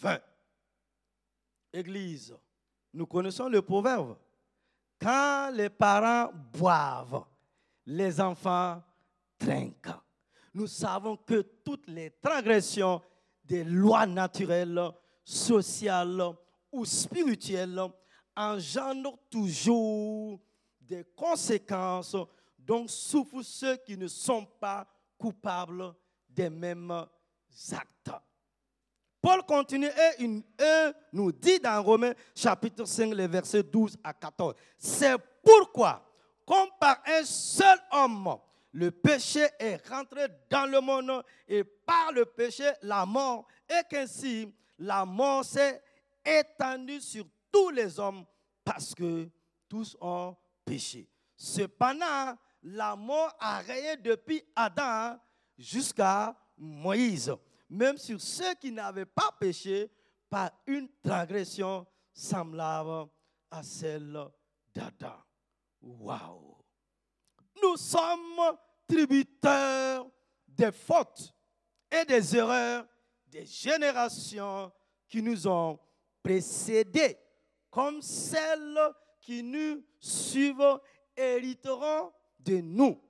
[0.00, 0.18] 20.
[1.72, 2.34] Église,
[2.92, 4.16] nous connaissons le proverbe.
[5.00, 7.24] Quand les parents boivent,
[7.86, 8.82] les enfants
[9.38, 9.96] trinquent.
[10.52, 13.00] Nous savons que toutes les transgressions
[13.50, 14.80] des lois naturelles,
[15.24, 16.22] sociales
[16.70, 17.80] ou spirituelles
[18.36, 20.38] engendrent toujours
[20.80, 22.16] des conséquences
[22.56, 24.86] dont souffrent ceux qui ne sont pas
[25.18, 25.92] coupables
[26.28, 26.92] des mêmes
[27.72, 28.12] actes.
[29.20, 30.28] Paul continue et,
[31.12, 34.54] nous dit dans Romains chapitre 5, les versets 12 à 14.
[34.78, 36.08] C'est pourquoi,
[36.46, 38.38] comme par un seul homme,
[38.72, 44.52] le péché est rentré dans le monde et par le péché, la mort, et qu'ainsi
[44.78, 45.82] la mort s'est
[46.24, 48.24] étendue sur tous les hommes
[48.64, 49.28] parce que
[49.68, 51.08] tous ont péché.
[51.36, 55.18] Cependant, la mort a rayé depuis Adam
[55.58, 57.34] jusqu'à Moïse
[57.70, 59.90] même sur ceux qui n'avaient pas péché
[60.28, 63.08] par une transgression semblable
[63.50, 64.18] à celle
[64.74, 65.14] d'Adam.
[65.80, 66.59] Waouh!
[67.62, 70.04] Nous sommes tributaires
[70.48, 71.34] des fautes
[71.90, 72.86] et des erreurs
[73.30, 74.72] des générations
[75.08, 75.78] qui nous ont
[76.22, 77.16] précédés,
[77.70, 78.78] comme celles
[79.20, 80.80] qui nous suivent
[81.16, 83.00] hériteront de nous.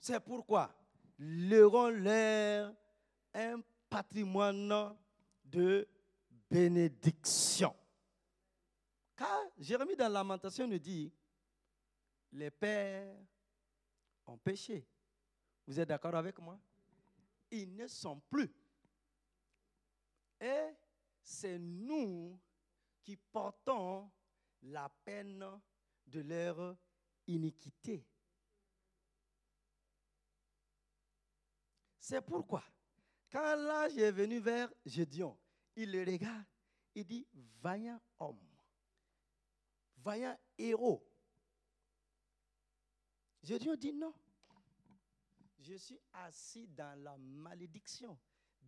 [0.00, 0.74] C'est pourquoi
[1.18, 2.72] leur l'air
[3.34, 4.94] un patrimoine
[5.44, 5.86] de
[6.50, 7.74] bénédiction.
[9.16, 11.12] Car Jérémie dans Lamentation nous dit,
[12.34, 13.16] les pères
[14.26, 14.86] ont péché.
[15.66, 16.58] Vous êtes d'accord avec moi?
[17.50, 18.52] Ils ne sont plus.
[20.40, 20.74] Et
[21.22, 22.38] c'est nous
[23.02, 24.10] qui portons
[24.62, 25.60] la peine
[26.06, 26.76] de leur
[27.26, 28.04] iniquité.
[31.98, 32.62] C'est pourquoi
[33.34, 35.36] quand l'ange est venu vers Gédion,
[35.74, 36.44] il le regarde,
[36.94, 37.26] il dit,
[37.60, 38.38] vaillant homme,
[39.96, 41.04] vaillant héros.
[43.44, 44.14] Gédion dit non.
[45.60, 48.18] Je suis assis dans la malédiction,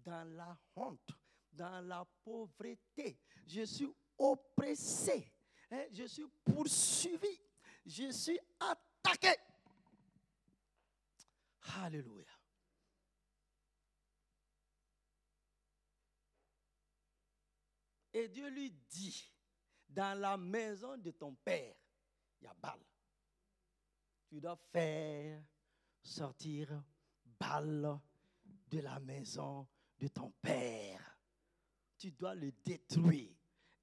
[0.04, 1.10] dans la honte,
[1.50, 3.18] dans la pauvreté.
[3.46, 5.32] Je suis oppressé.
[5.70, 7.40] Hein, je suis poursuivi.
[7.86, 9.34] Je suis attaqué.
[11.76, 12.26] Alléluia.
[18.12, 19.30] Et Dieu lui dit,
[19.88, 21.74] dans la maison de ton père,
[22.40, 22.80] il y a Baal.
[24.28, 25.42] Tu dois faire
[26.02, 26.82] sortir
[27.38, 27.98] Baal
[28.68, 29.66] de la maison
[29.98, 31.18] de ton père.
[31.96, 33.34] Tu dois le détruire.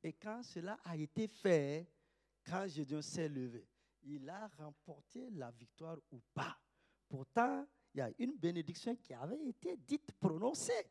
[0.04, 1.90] Et quand cela a été fait,
[2.46, 3.68] quand Gédéon s'est levé,
[4.04, 6.58] il a remporté la victoire ou pas.
[7.08, 10.86] Pourtant, il y a une bénédiction qui avait été dite, prononcée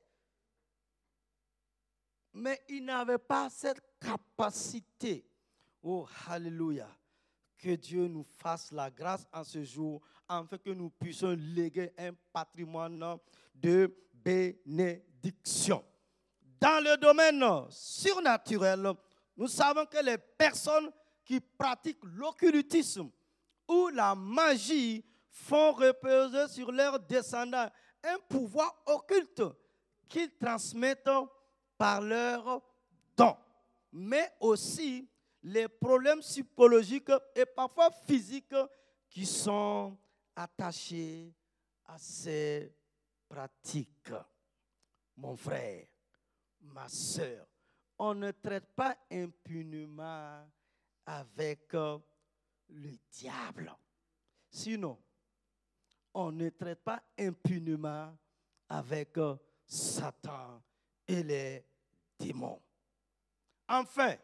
[2.35, 5.27] mais il n'avait pas cette capacité.
[5.83, 6.89] Oh, Alléluia.
[7.63, 12.11] Que Dieu nous fasse la grâce en ce jour, afin que nous puissions léguer un
[12.33, 13.17] patrimoine
[13.55, 15.85] de bénédiction.
[16.61, 18.93] Dans le domaine surnaturel,
[19.37, 20.91] nous savons que les personnes
[21.25, 23.09] qui pratiquent l'occultisme
[23.69, 27.71] ou la magie font reposer sur leurs descendants
[28.03, 29.45] un pouvoir occulte
[30.09, 31.09] qu'ils transmettent
[31.79, 32.61] par leurs
[33.17, 33.37] dons,
[33.93, 35.09] mais aussi
[35.43, 38.55] les problèmes psychologiques et parfois physiques
[39.09, 39.97] qui sont
[40.37, 41.35] attachés
[41.87, 42.75] à ces
[43.29, 44.13] pratiques.
[45.17, 45.87] Mon frère,
[46.61, 47.47] ma soeur,
[47.99, 50.49] on ne traite pas impunément
[51.07, 53.75] avec le diable.
[54.51, 54.99] Sinon,
[56.15, 58.17] on ne traite pas impunément
[58.69, 59.17] avec
[59.67, 60.63] Satan
[61.07, 61.65] et les
[63.69, 64.17] Enfin,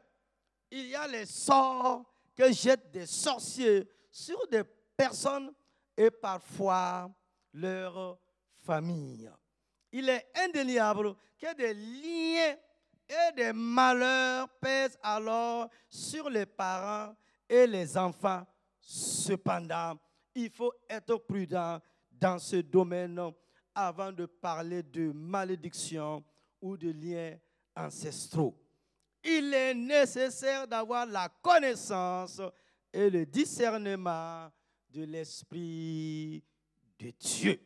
[0.71, 2.05] il y a les sorts
[2.37, 4.63] que jettent des sorciers sur des
[4.97, 5.53] personnes
[5.97, 7.11] et parfois
[7.53, 8.19] leur
[8.65, 9.31] famille.
[9.93, 12.57] Il est indéniable que des liens
[13.09, 17.15] et des malheurs pèsent alors sur les parents
[17.49, 18.47] et les enfants.
[18.81, 19.99] Cependant,
[20.35, 23.21] il faut être prudent dans ce domaine
[23.75, 26.23] avant de parler de malédiction
[26.61, 27.37] ou de liens
[27.75, 28.55] ancestraux.
[29.31, 32.41] Il est nécessaire d'avoir la connaissance
[32.91, 34.51] et le discernement
[34.89, 36.43] de l'Esprit
[36.99, 37.61] de Dieu.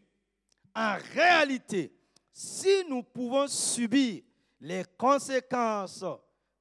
[0.74, 1.94] En réalité,
[2.32, 4.22] si nous pouvons subir
[4.60, 6.04] les conséquences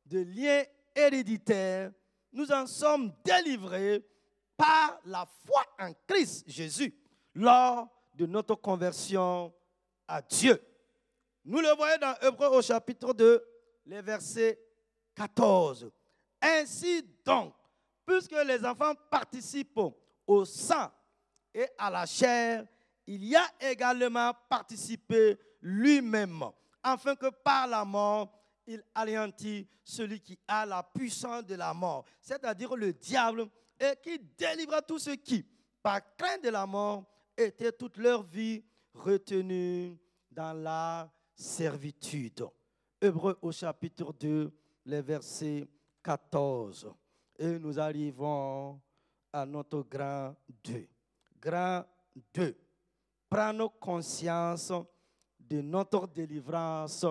[0.06, 0.64] de liens
[0.96, 1.92] héréditaires,
[2.32, 4.06] nous en sommes délivrés
[4.56, 6.94] par la foi en Christ Jésus
[7.34, 9.52] lors de notre conversion
[10.08, 10.62] à Dieu.
[11.44, 13.44] Nous le voyons dans Hébreu au chapitre 2,
[13.88, 14.60] les versets
[15.22, 15.92] 14.
[16.42, 17.54] Ainsi donc,
[18.06, 19.80] puisque les enfants participent
[20.26, 20.90] au sang
[21.54, 22.66] et à la chair,
[23.06, 26.44] il y a également participé lui-même,
[26.82, 28.32] afin que par la mort,
[28.66, 33.48] il anéantit celui qui a la puissance de la mort, c'est-à-dire le diable,
[33.80, 35.46] et qui délivra tous ceux qui,
[35.84, 37.04] par crainte de la mort,
[37.38, 39.98] étaient toute leur vie retenus
[40.32, 42.48] dans la servitude.
[43.00, 44.52] Hébreu au chapitre 2,
[44.86, 45.68] les versets
[46.04, 46.92] 14.
[47.38, 48.80] Et nous arrivons
[49.32, 50.88] à notre grand 2.
[51.40, 51.84] Grand
[52.34, 52.56] 2.
[53.30, 54.74] Prends conscience
[55.40, 57.06] de notre délivrance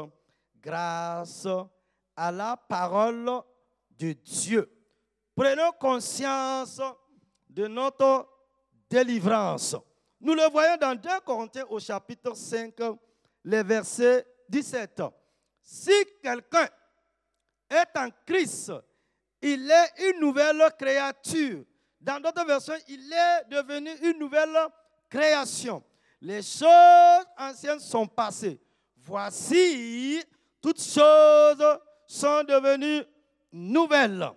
[0.61, 1.49] grâce
[2.15, 3.31] à la parole
[3.99, 4.71] de Dieu.
[5.35, 6.81] Prenons conscience
[7.49, 8.29] de notre
[8.89, 9.77] délivrance.
[10.21, 12.75] Nous le voyons dans 2 Corinthiens au chapitre 5,
[13.45, 15.03] les versets 17.
[15.63, 16.69] Si quelqu'un
[17.71, 18.73] est en Christ,
[19.41, 21.65] il est une nouvelle créature.
[22.01, 24.57] Dans d'autres versions, il est devenu une nouvelle
[25.09, 25.83] création.
[26.21, 28.61] Les choses anciennes sont passées.
[28.97, 30.23] Voici,
[30.61, 33.05] toutes choses sont devenues
[33.53, 34.31] nouvelles.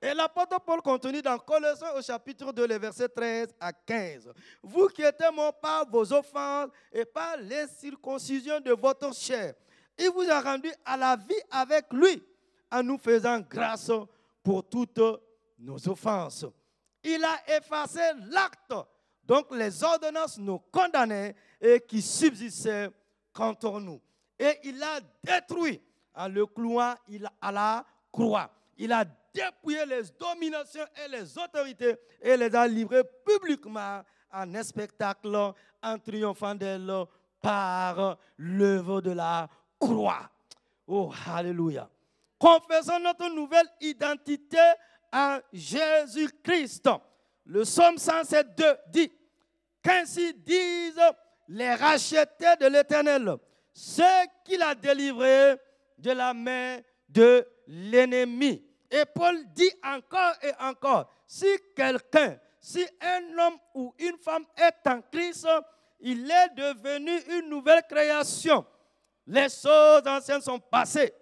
[0.00, 4.32] Et l'apôtre Paul continue dans Colossiens au chapitre 2, les versets 13 à 15.
[4.62, 9.54] Vous qui êtes morts par vos offenses et par les circoncisions de votre chair,
[9.98, 12.22] il vous a rendu à la vie avec lui
[12.70, 13.90] en nous faisant grâce
[14.42, 15.00] pour toutes
[15.58, 16.46] nos offenses.
[17.02, 18.00] Il a effacé
[18.30, 18.74] l'acte,
[19.24, 22.90] donc les ordonnances nous condamnaient et qui subsistaient
[23.32, 24.00] contre nous.
[24.38, 25.80] Et il a détruit
[26.14, 26.94] en le clouant
[27.40, 28.50] à la croix.
[28.76, 29.04] Il a
[29.34, 34.02] dépouillé les dominations et les autorités et les a livrées publiquement
[34.32, 35.52] en un spectacle
[35.82, 37.04] en triomphant d'elles
[37.40, 40.28] par l'œuvre de la croix.
[40.86, 41.88] Oh, Alléluia.
[42.38, 44.58] Confessons notre nouvelle identité
[45.12, 46.88] en Jésus-Christ.
[47.46, 48.46] Le psaume 107,
[48.88, 49.10] dit
[49.82, 51.00] Qu'ainsi disent
[51.48, 53.36] les rachetés de l'Éternel,
[53.72, 54.04] ceux
[54.44, 55.56] qu'il a délivrés
[55.96, 58.62] de la main de l'ennemi.
[58.90, 64.88] Et Paul dit encore et encore, si quelqu'un, si un homme ou une femme est
[64.88, 65.46] en Christ,
[66.00, 68.64] il est devenu une nouvelle création.
[69.26, 71.12] Les choses anciennes sont passées.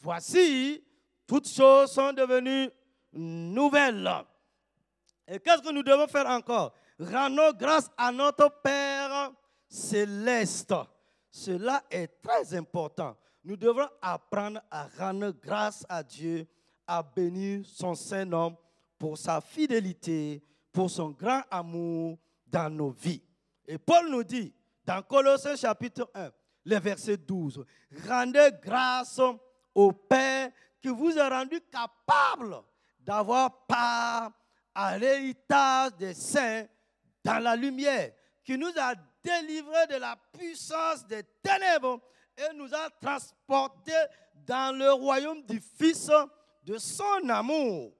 [0.00, 0.82] Voici,
[1.26, 2.70] toutes choses sont devenues
[3.12, 4.10] nouvelles.
[5.26, 6.72] Et qu'est-ce que nous devons faire encore?
[6.98, 9.32] Rendons grâce à notre Père
[9.68, 10.74] céleste.
[11.30, 13.16] Cela est très important.
[13.44, 16.46] Nous devons apprendre à rendre grâce à Dieu,
[16.86, 18.56] à bénir son Saint-Nom
[18.98, 23.22] pour sa fidélité, pour son grand amour dans nos vies.
[23.66, 24.52] Et Paul nous dit
[24.84, 26.30] dans Colossiens chapitre 1,
[26.64, 27.64] le verset 12.
[28.08, 29.20] Rendez grâce
[29.78, 30.50] au Père
[30.82, 32.56] qui vous a rendu capable
[32.98, 34.32] d'avoir part
[34.74, 36.66] à l'héritage des saints
[37.22, 38.10] dans la lumière,
[38.44, 42.00] qui nous a délivrés de la puissance des ténèbres
[42.36, 43.92] et nous a transportés
[44.34, 46.10] dans le royaume du Fils
[46.64, 47.92] de son amour,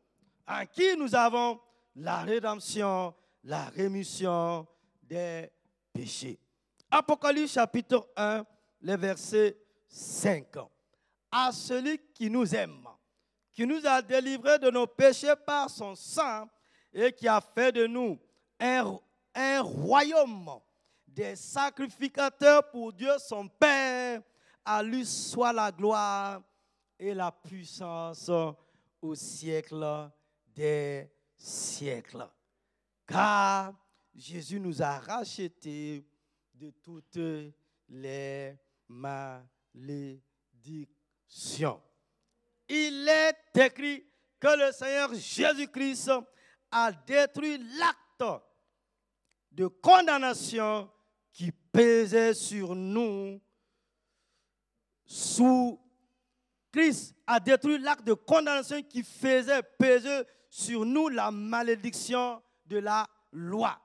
[0.49, 1.61] en qui nous avons
[1.95, 3.14] la rédemption,
[3.45, 4.66] la rémission
[5.05, 5.49] des
[5.93, 6.41] péchés.
[6.91, 8.45] Apocalypse chapitre 1,
[8.81, 9.57] le verset
[9.89, 10.57] 5.
[11.31, 12.87] À celui qui nous aime,
[13.53, 16.49] qui nous a délivrés de nos péchés par son sang
[16.93, 18.18] et qui a fait de nous
[18.59, 18.99] un,
[19.35, 20.51] un royaume
[21.07, 24.22] des sacrificateurs pour Dieu son Père.
[24.64, 26.43] À lui soit la gloire
[26.99, 28.31] et la puissance
[29.01, 30.11] au siècle
[30.55, 32.29] des siècles.
[33.07, 33.72] Car
[34.14, 36.05] Jésus nous a rachetés
[36.53, 37.18] de toutes
[37.89, 38.59] les
[38.89, 40.98] malédictions.
[42.68, 44.05] Il est écrit
[44.41, 46.11] que le Seigneur Jésus-Christ
[46.70, 48.43] a détruit l'acte
[49.53, 50.91] de condamnation
[51.33, 53.41] qui pesait sur nous.
[55.05, 55.81] Sous
[56.70, 63.07] Christ a détruit l'acte de condamnation qui faisait peser sur nous la malédiction de la
[63.33, 63.81] loi.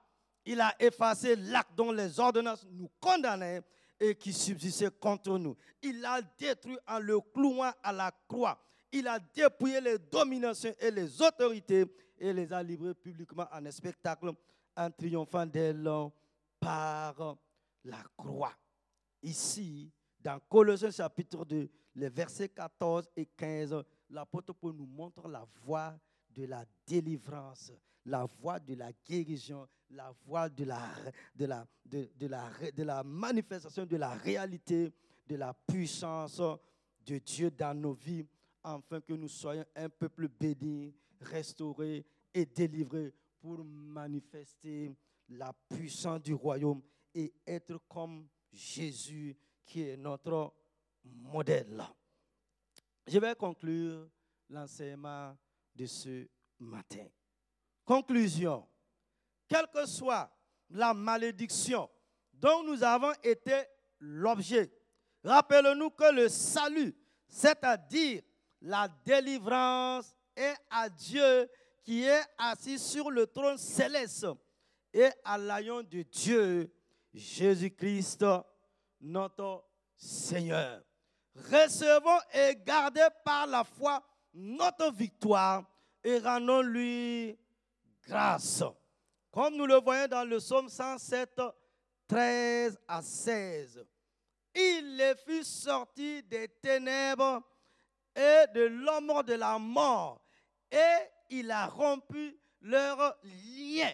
[0.46, 3.62] Il a effacé l'acte dont les ordonnances nous condamnaient
[4.00, 5.56] et qui subsistait contre nous.
[5.82, 8.58] Il l'a détruit en le clouant à la croix.
[8.92, 11.86] Il a dépouillé les dominations et les autorités
[12.20, 14.32] et les a livrées publiquement en spectacle
[14.76, 15.90] en triomphant d'elles
[16.60, 17.38] par
[17.84, 18.54] la croix.
[19.22, 25.46] Ici, dans Colossiens chapitre 2, les versets 14 et 15, l'apôtre Paul nous montre la
[25.66, 25.96] voie
[26.30, 27.72] de la délivrance,
[28.06, 30.88] la voie de la guérison, la voie de la,
[31.36, 31.48] de
[32.72, 34.92] de la manifestation de la réalité,
[35.28, 36.42] de la puissance
[37.06, 38.26] de Dieu dans nos vies,
[38.64, 44.96] afin que nous soyons un peuple béni, restauré et délivré pour manifester
[45.30, 46.82] la puissance du royaume
[47.14, 49.36] et être comme Jésus
[49.66, 50.54] qui est notre
[51.04, 51.84] modèle.
[53.08, 54.08] Je vais conclure
[54.50, 55.36] l'enseignement
[55.76, 56.28] de ce
[56.60, 57.06] matin.
[57.86, 58.66] Conclusion.
[59.54, 60.36] Quelle que soit
[60.72, 61.88] la malédiction
[62.34, 63.54] dont nous avons été
[64.00, 64.74] l'objet,
[65.24, 66.96] rappelons-nous que le salut,
[67.28, 68.24] c'est-à-dire
[68.64, 71.48] la délivrance, est à Dieu
[71.84, 74.26] qui est assis sur le trône céleste
[74.92, 76.74] et à l'agneau de Dieu,
[77.14, 78.26] Jésus-Christ,
[79.02, 80.82] notre Seigneur.
[81.36, 85.64] Recevons et gardez par la foi notre victoire
[86.04, 87.38] et rendons-lui
[88.08, 88.64] grâce.
[89.34, 91.42] Comme nous le voyons dans le psaume 107,
[92.08, 93.84] 13 à 16.
[94.54, 97.42] Il les fut sorti des ténèbres
[98.16, 100.24] et de l'ombre de la mort,
[100.72, 103.94] et il a rompu leurs liens.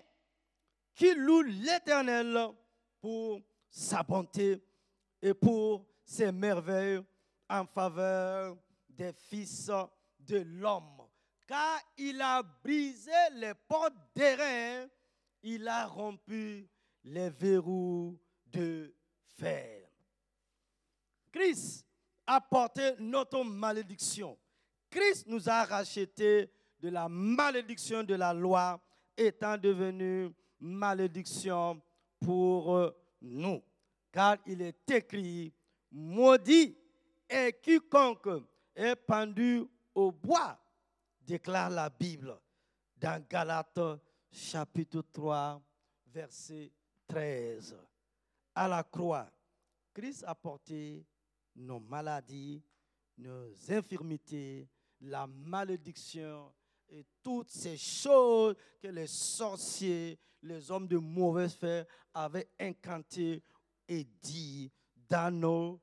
[0.94, 2.50] Qui loue l'Éternel
[3.00, 4.62] pour sa bonté
[5.22, 7.02] et pour ses merveilles
[7.50, 8.58] en faveur
[8.90, 9.72] des fils
[10.20, 11.08] de l'homme.
[11.48, 14.86] Car il a brisé les portes d'airain,
[15.44, 16.68] il a rompu
[17.04, 18.94] les verrous de
[19.38, 19.88] fer.
[21.32, 21.86] Christ
[22.26, 24.38] a porté notre malédiction.
[24.90, 28.80] Christ nous a racheté de la malédiction de la loi,
[29.16, 31.82] étant devenu malédiction
[32.20, 33.62] pour nous.
[34.12, 35.54] Car il est écrit,
[35.92, 36.76] maudit
[37.30, 38.30] et quiconque
[38.76, 39.64] est pendu
[39.94, 40.58] au bois,
[41.22, 42.40] déclare la Bible
[42.98, 43.80] dans Galates
[44.32, 45.62] chapitre 3,
[46.08, 46.72] verset
[47.08, 47.76] 13.
[48.56, 49.30] À la croix,
[49.94, 51.06] Christ a porté
[51.56, 52.62] nos maladies,
[53.18, 54.68] nos infirmités,
[55.02, 56.52] la malédiction
[56.90, 63.44] et toutes ces choses que les sorciers, les hommes de mauvaise foi avaient incantées
[63.88, 64.72] et dit
[65.10, 65.80] dans nos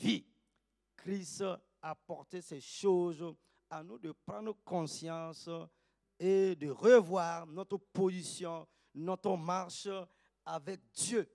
[0.00, 0.26] vies.
[0.96, 1.44] Christ
[1.82, 3.34] a porté ces choses
[3.68, 5.48] à nous de prendre conscience
[6.20, 9.88] et de revoir notre position, notre marche
[10.44, 11.26] avec Dieu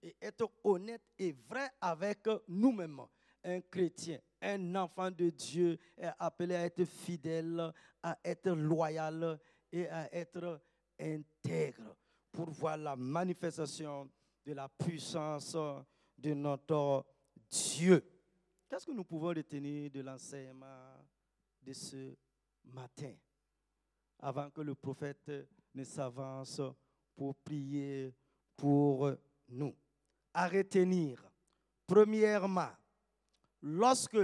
[0.00, 3.02] et être honnête et vrai avec nous-mêmes.
[3.42, 7.72] Un chrétien, un enfant de Dieu est appelé à être fidèle,
[8.02, 9.40] à être loyal
[9.72, 10.60] et à être
[11.00, 11.96] intègre
[12.30, 14.08] pour voir la manifestation
[14.44, 15.56] de la puissance
[16.16, 17.04] de notre
[17.50, 18.04] Dieu.
[18.68, 20.94] Qu'est-ce que nous pouvons retenir de l'enseignement
[21.60, 22.14] de ce
[22.64, 23.14] matin?
[24.18, 25.30] Avant que le prophète
[25.74, 26.60] ne s'avance
[27.14, 28.14] pour prier
[28.56, 29.12] pour
[29.48, 29.74] nous
[30.34, 31.22] À retenir,
[31.86, 32.70] premièrement,
[33.62, 34.18] lorsque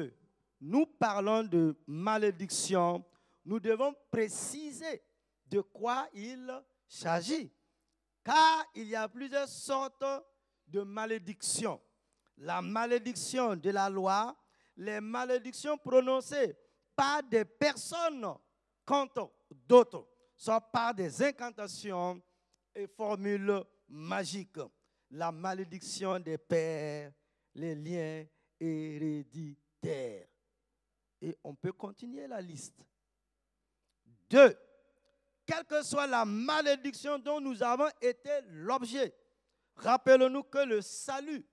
[0.60, 3.04] nous parlons de malédiction,
[3.44, 5.02] nous devons préciser
[5.46, 6.50] de quoi il
[6.88, 7.52] s'agit.
[8.22, 10.04] Car il y a plusieurs sortes
[10.66, 11.80] de malédictions
[12.38, 14.36] la malédiction de la loi,
[14.76, 16.56] les malédictions prononcées
[16.96, 18.26] par des personnes
[18.84, 19.32] contre
[19.66, 22.20] d'autres, soit par des incantations
[22.74, 24.58] et formules magiques.
[25.10, 27.12] La malédiction des pères,
[27.54, 28.24] les liens
[28.58, 30.26] héréditaires.
[31.20, 32.74] Et on peut continuer la liste.
[34.28, 34.56] Deux,
[35.46, 39.14] quelle que soit la malédiction dont nous avons été l'objet,
[39.76, 41.46] rappelons-nous que le salut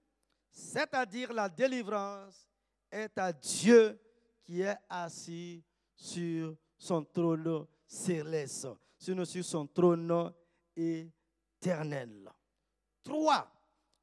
[0.51, 2.47] c'est-à-dire la délivrance,
[2.91, 3.99] est à Dieu
[4.43, 5.63] qui est assis
[5.95, 8.67] sur son trône céleste,
[8.97, 10.33] sur son trône
[10.75, 12.31] éternel.
[13.03, 13.51] Trois,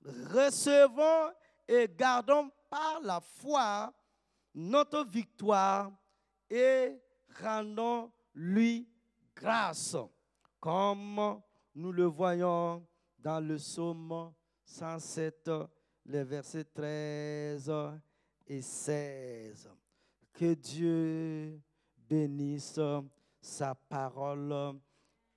[0.04, 1.32] recevons
[1.66, 3.92] et gardons par la foi
[4.54, 5.90] notre victoire
[6.50, 7.00] et
[7.40, 8.86] rendons lui
[9.34, 9.96] grâce,
[10.60, 11.40] comme
[11.74, 12.86] nous le voyons
[13.18, 14.32] dans le psaume
[14.64, 15.50] 107,
[16.04, 17.72] les versets 13
[18.46, 19.70] et 16.
[20.32, 21.60] Que Dieu
[21.96, 22.80] bénisse
[23.40, 24.54] sa parole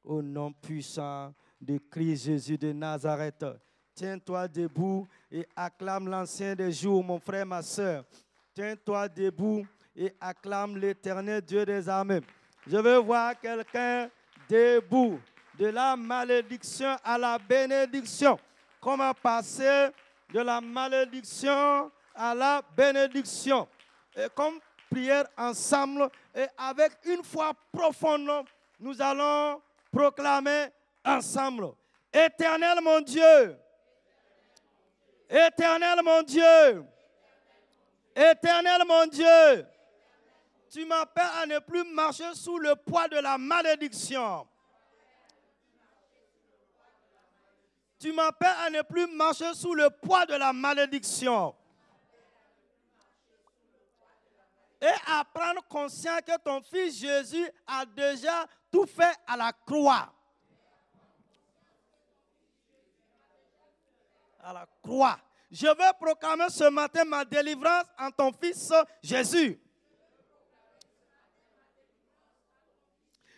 [0.03, 3.45] au nom puissant de Christ Jésus de Nazareth.
[3.93, 8.03] Tiens-toi debout et acclame l'ancien des jours, mon frère, ma soeur.
[8.53, 12.21] Tiens-toi debout et acclame l'éternel Dieu des armées.
[12.65, 14.09] Je veux voir quelqu'un
[14.49, 15.19] debout,
[15.57, 18.39] de la malédiction à la bénédiction.
[18.79, 19.89] Comment passer
[20.33, 23.67] de la malédiction à la bénédiction?
[24.91, 28.29] Prière ensemble et avec une foi profonde,
[28.79, 29.61] nous allons
[29.91, 30.67] proclamer
[31.03, 31.71] ensemble.
[32.13, 33.57] Éternel mon Dieu.
[35.29, 36.85] Éternel mon Dieu.
[38.13, 39.65] Éternel mon Dieu.
[40.69, 44.47] Tu m'appelles à ne plus marcher sous le poids de la malédiction.
[47.99, 51.55] Tu m'appelles à ne plus marcher sous le poids de la malédiction.
[54.81, 60.11] Et à prendre conscience que ton fils Jésus a déjà tout fait à la croix.
[64.43, 65.19] À la croix.
[65.51, 68.73] Je veux proclamer ce matin ma délivrance en ton fils
[69.03, 69.59] Jésus.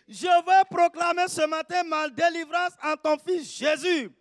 [0.08, 4.12] Je veux proclamer ce matin ma délivrance en ton fils Jésus.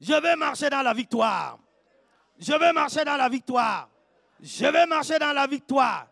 [0.00, 1.58] Je vais marcher dans la victoire.
[2.46, 3.88] Je vais marcher dans la victoire.
[4.42, 6.06] Je vais marcher dans la victoire.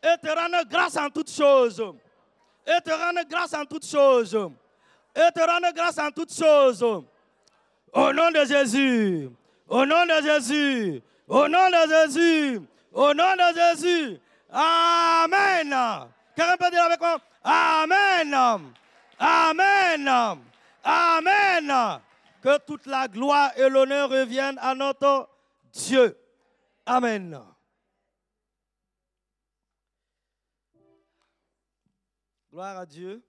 [0.00, 1.82] Et te rendre grâce en toutes choses.
[2.64, 4.34] Et te rendre grâce en toutes choses.
[5.14, 6.82] Et te rendre grâce en toutes choses.
[6.82, 9.28] Au nom de Jésus.
[9.68, 11.02] Au nom de Jésus.
[11.26, 12.62] Au nom de Jésus.
[12.92, 14.20] Au nom de Jésus.
[14.52, 15.74] Amen.
[16.36, 18.34] Quelqu'un peut dire avec moi Amen.
[19.18, 20.38] Amen.
[20.84, 22.00] Amen.
[22.40, 25.28] Que toute la gloire et l'honneur reviennent à notre
[25.72, 26.16] Dieu.
[26.86, 27.40] Amen.
[32.50, 33.22] Gloire à Dieu.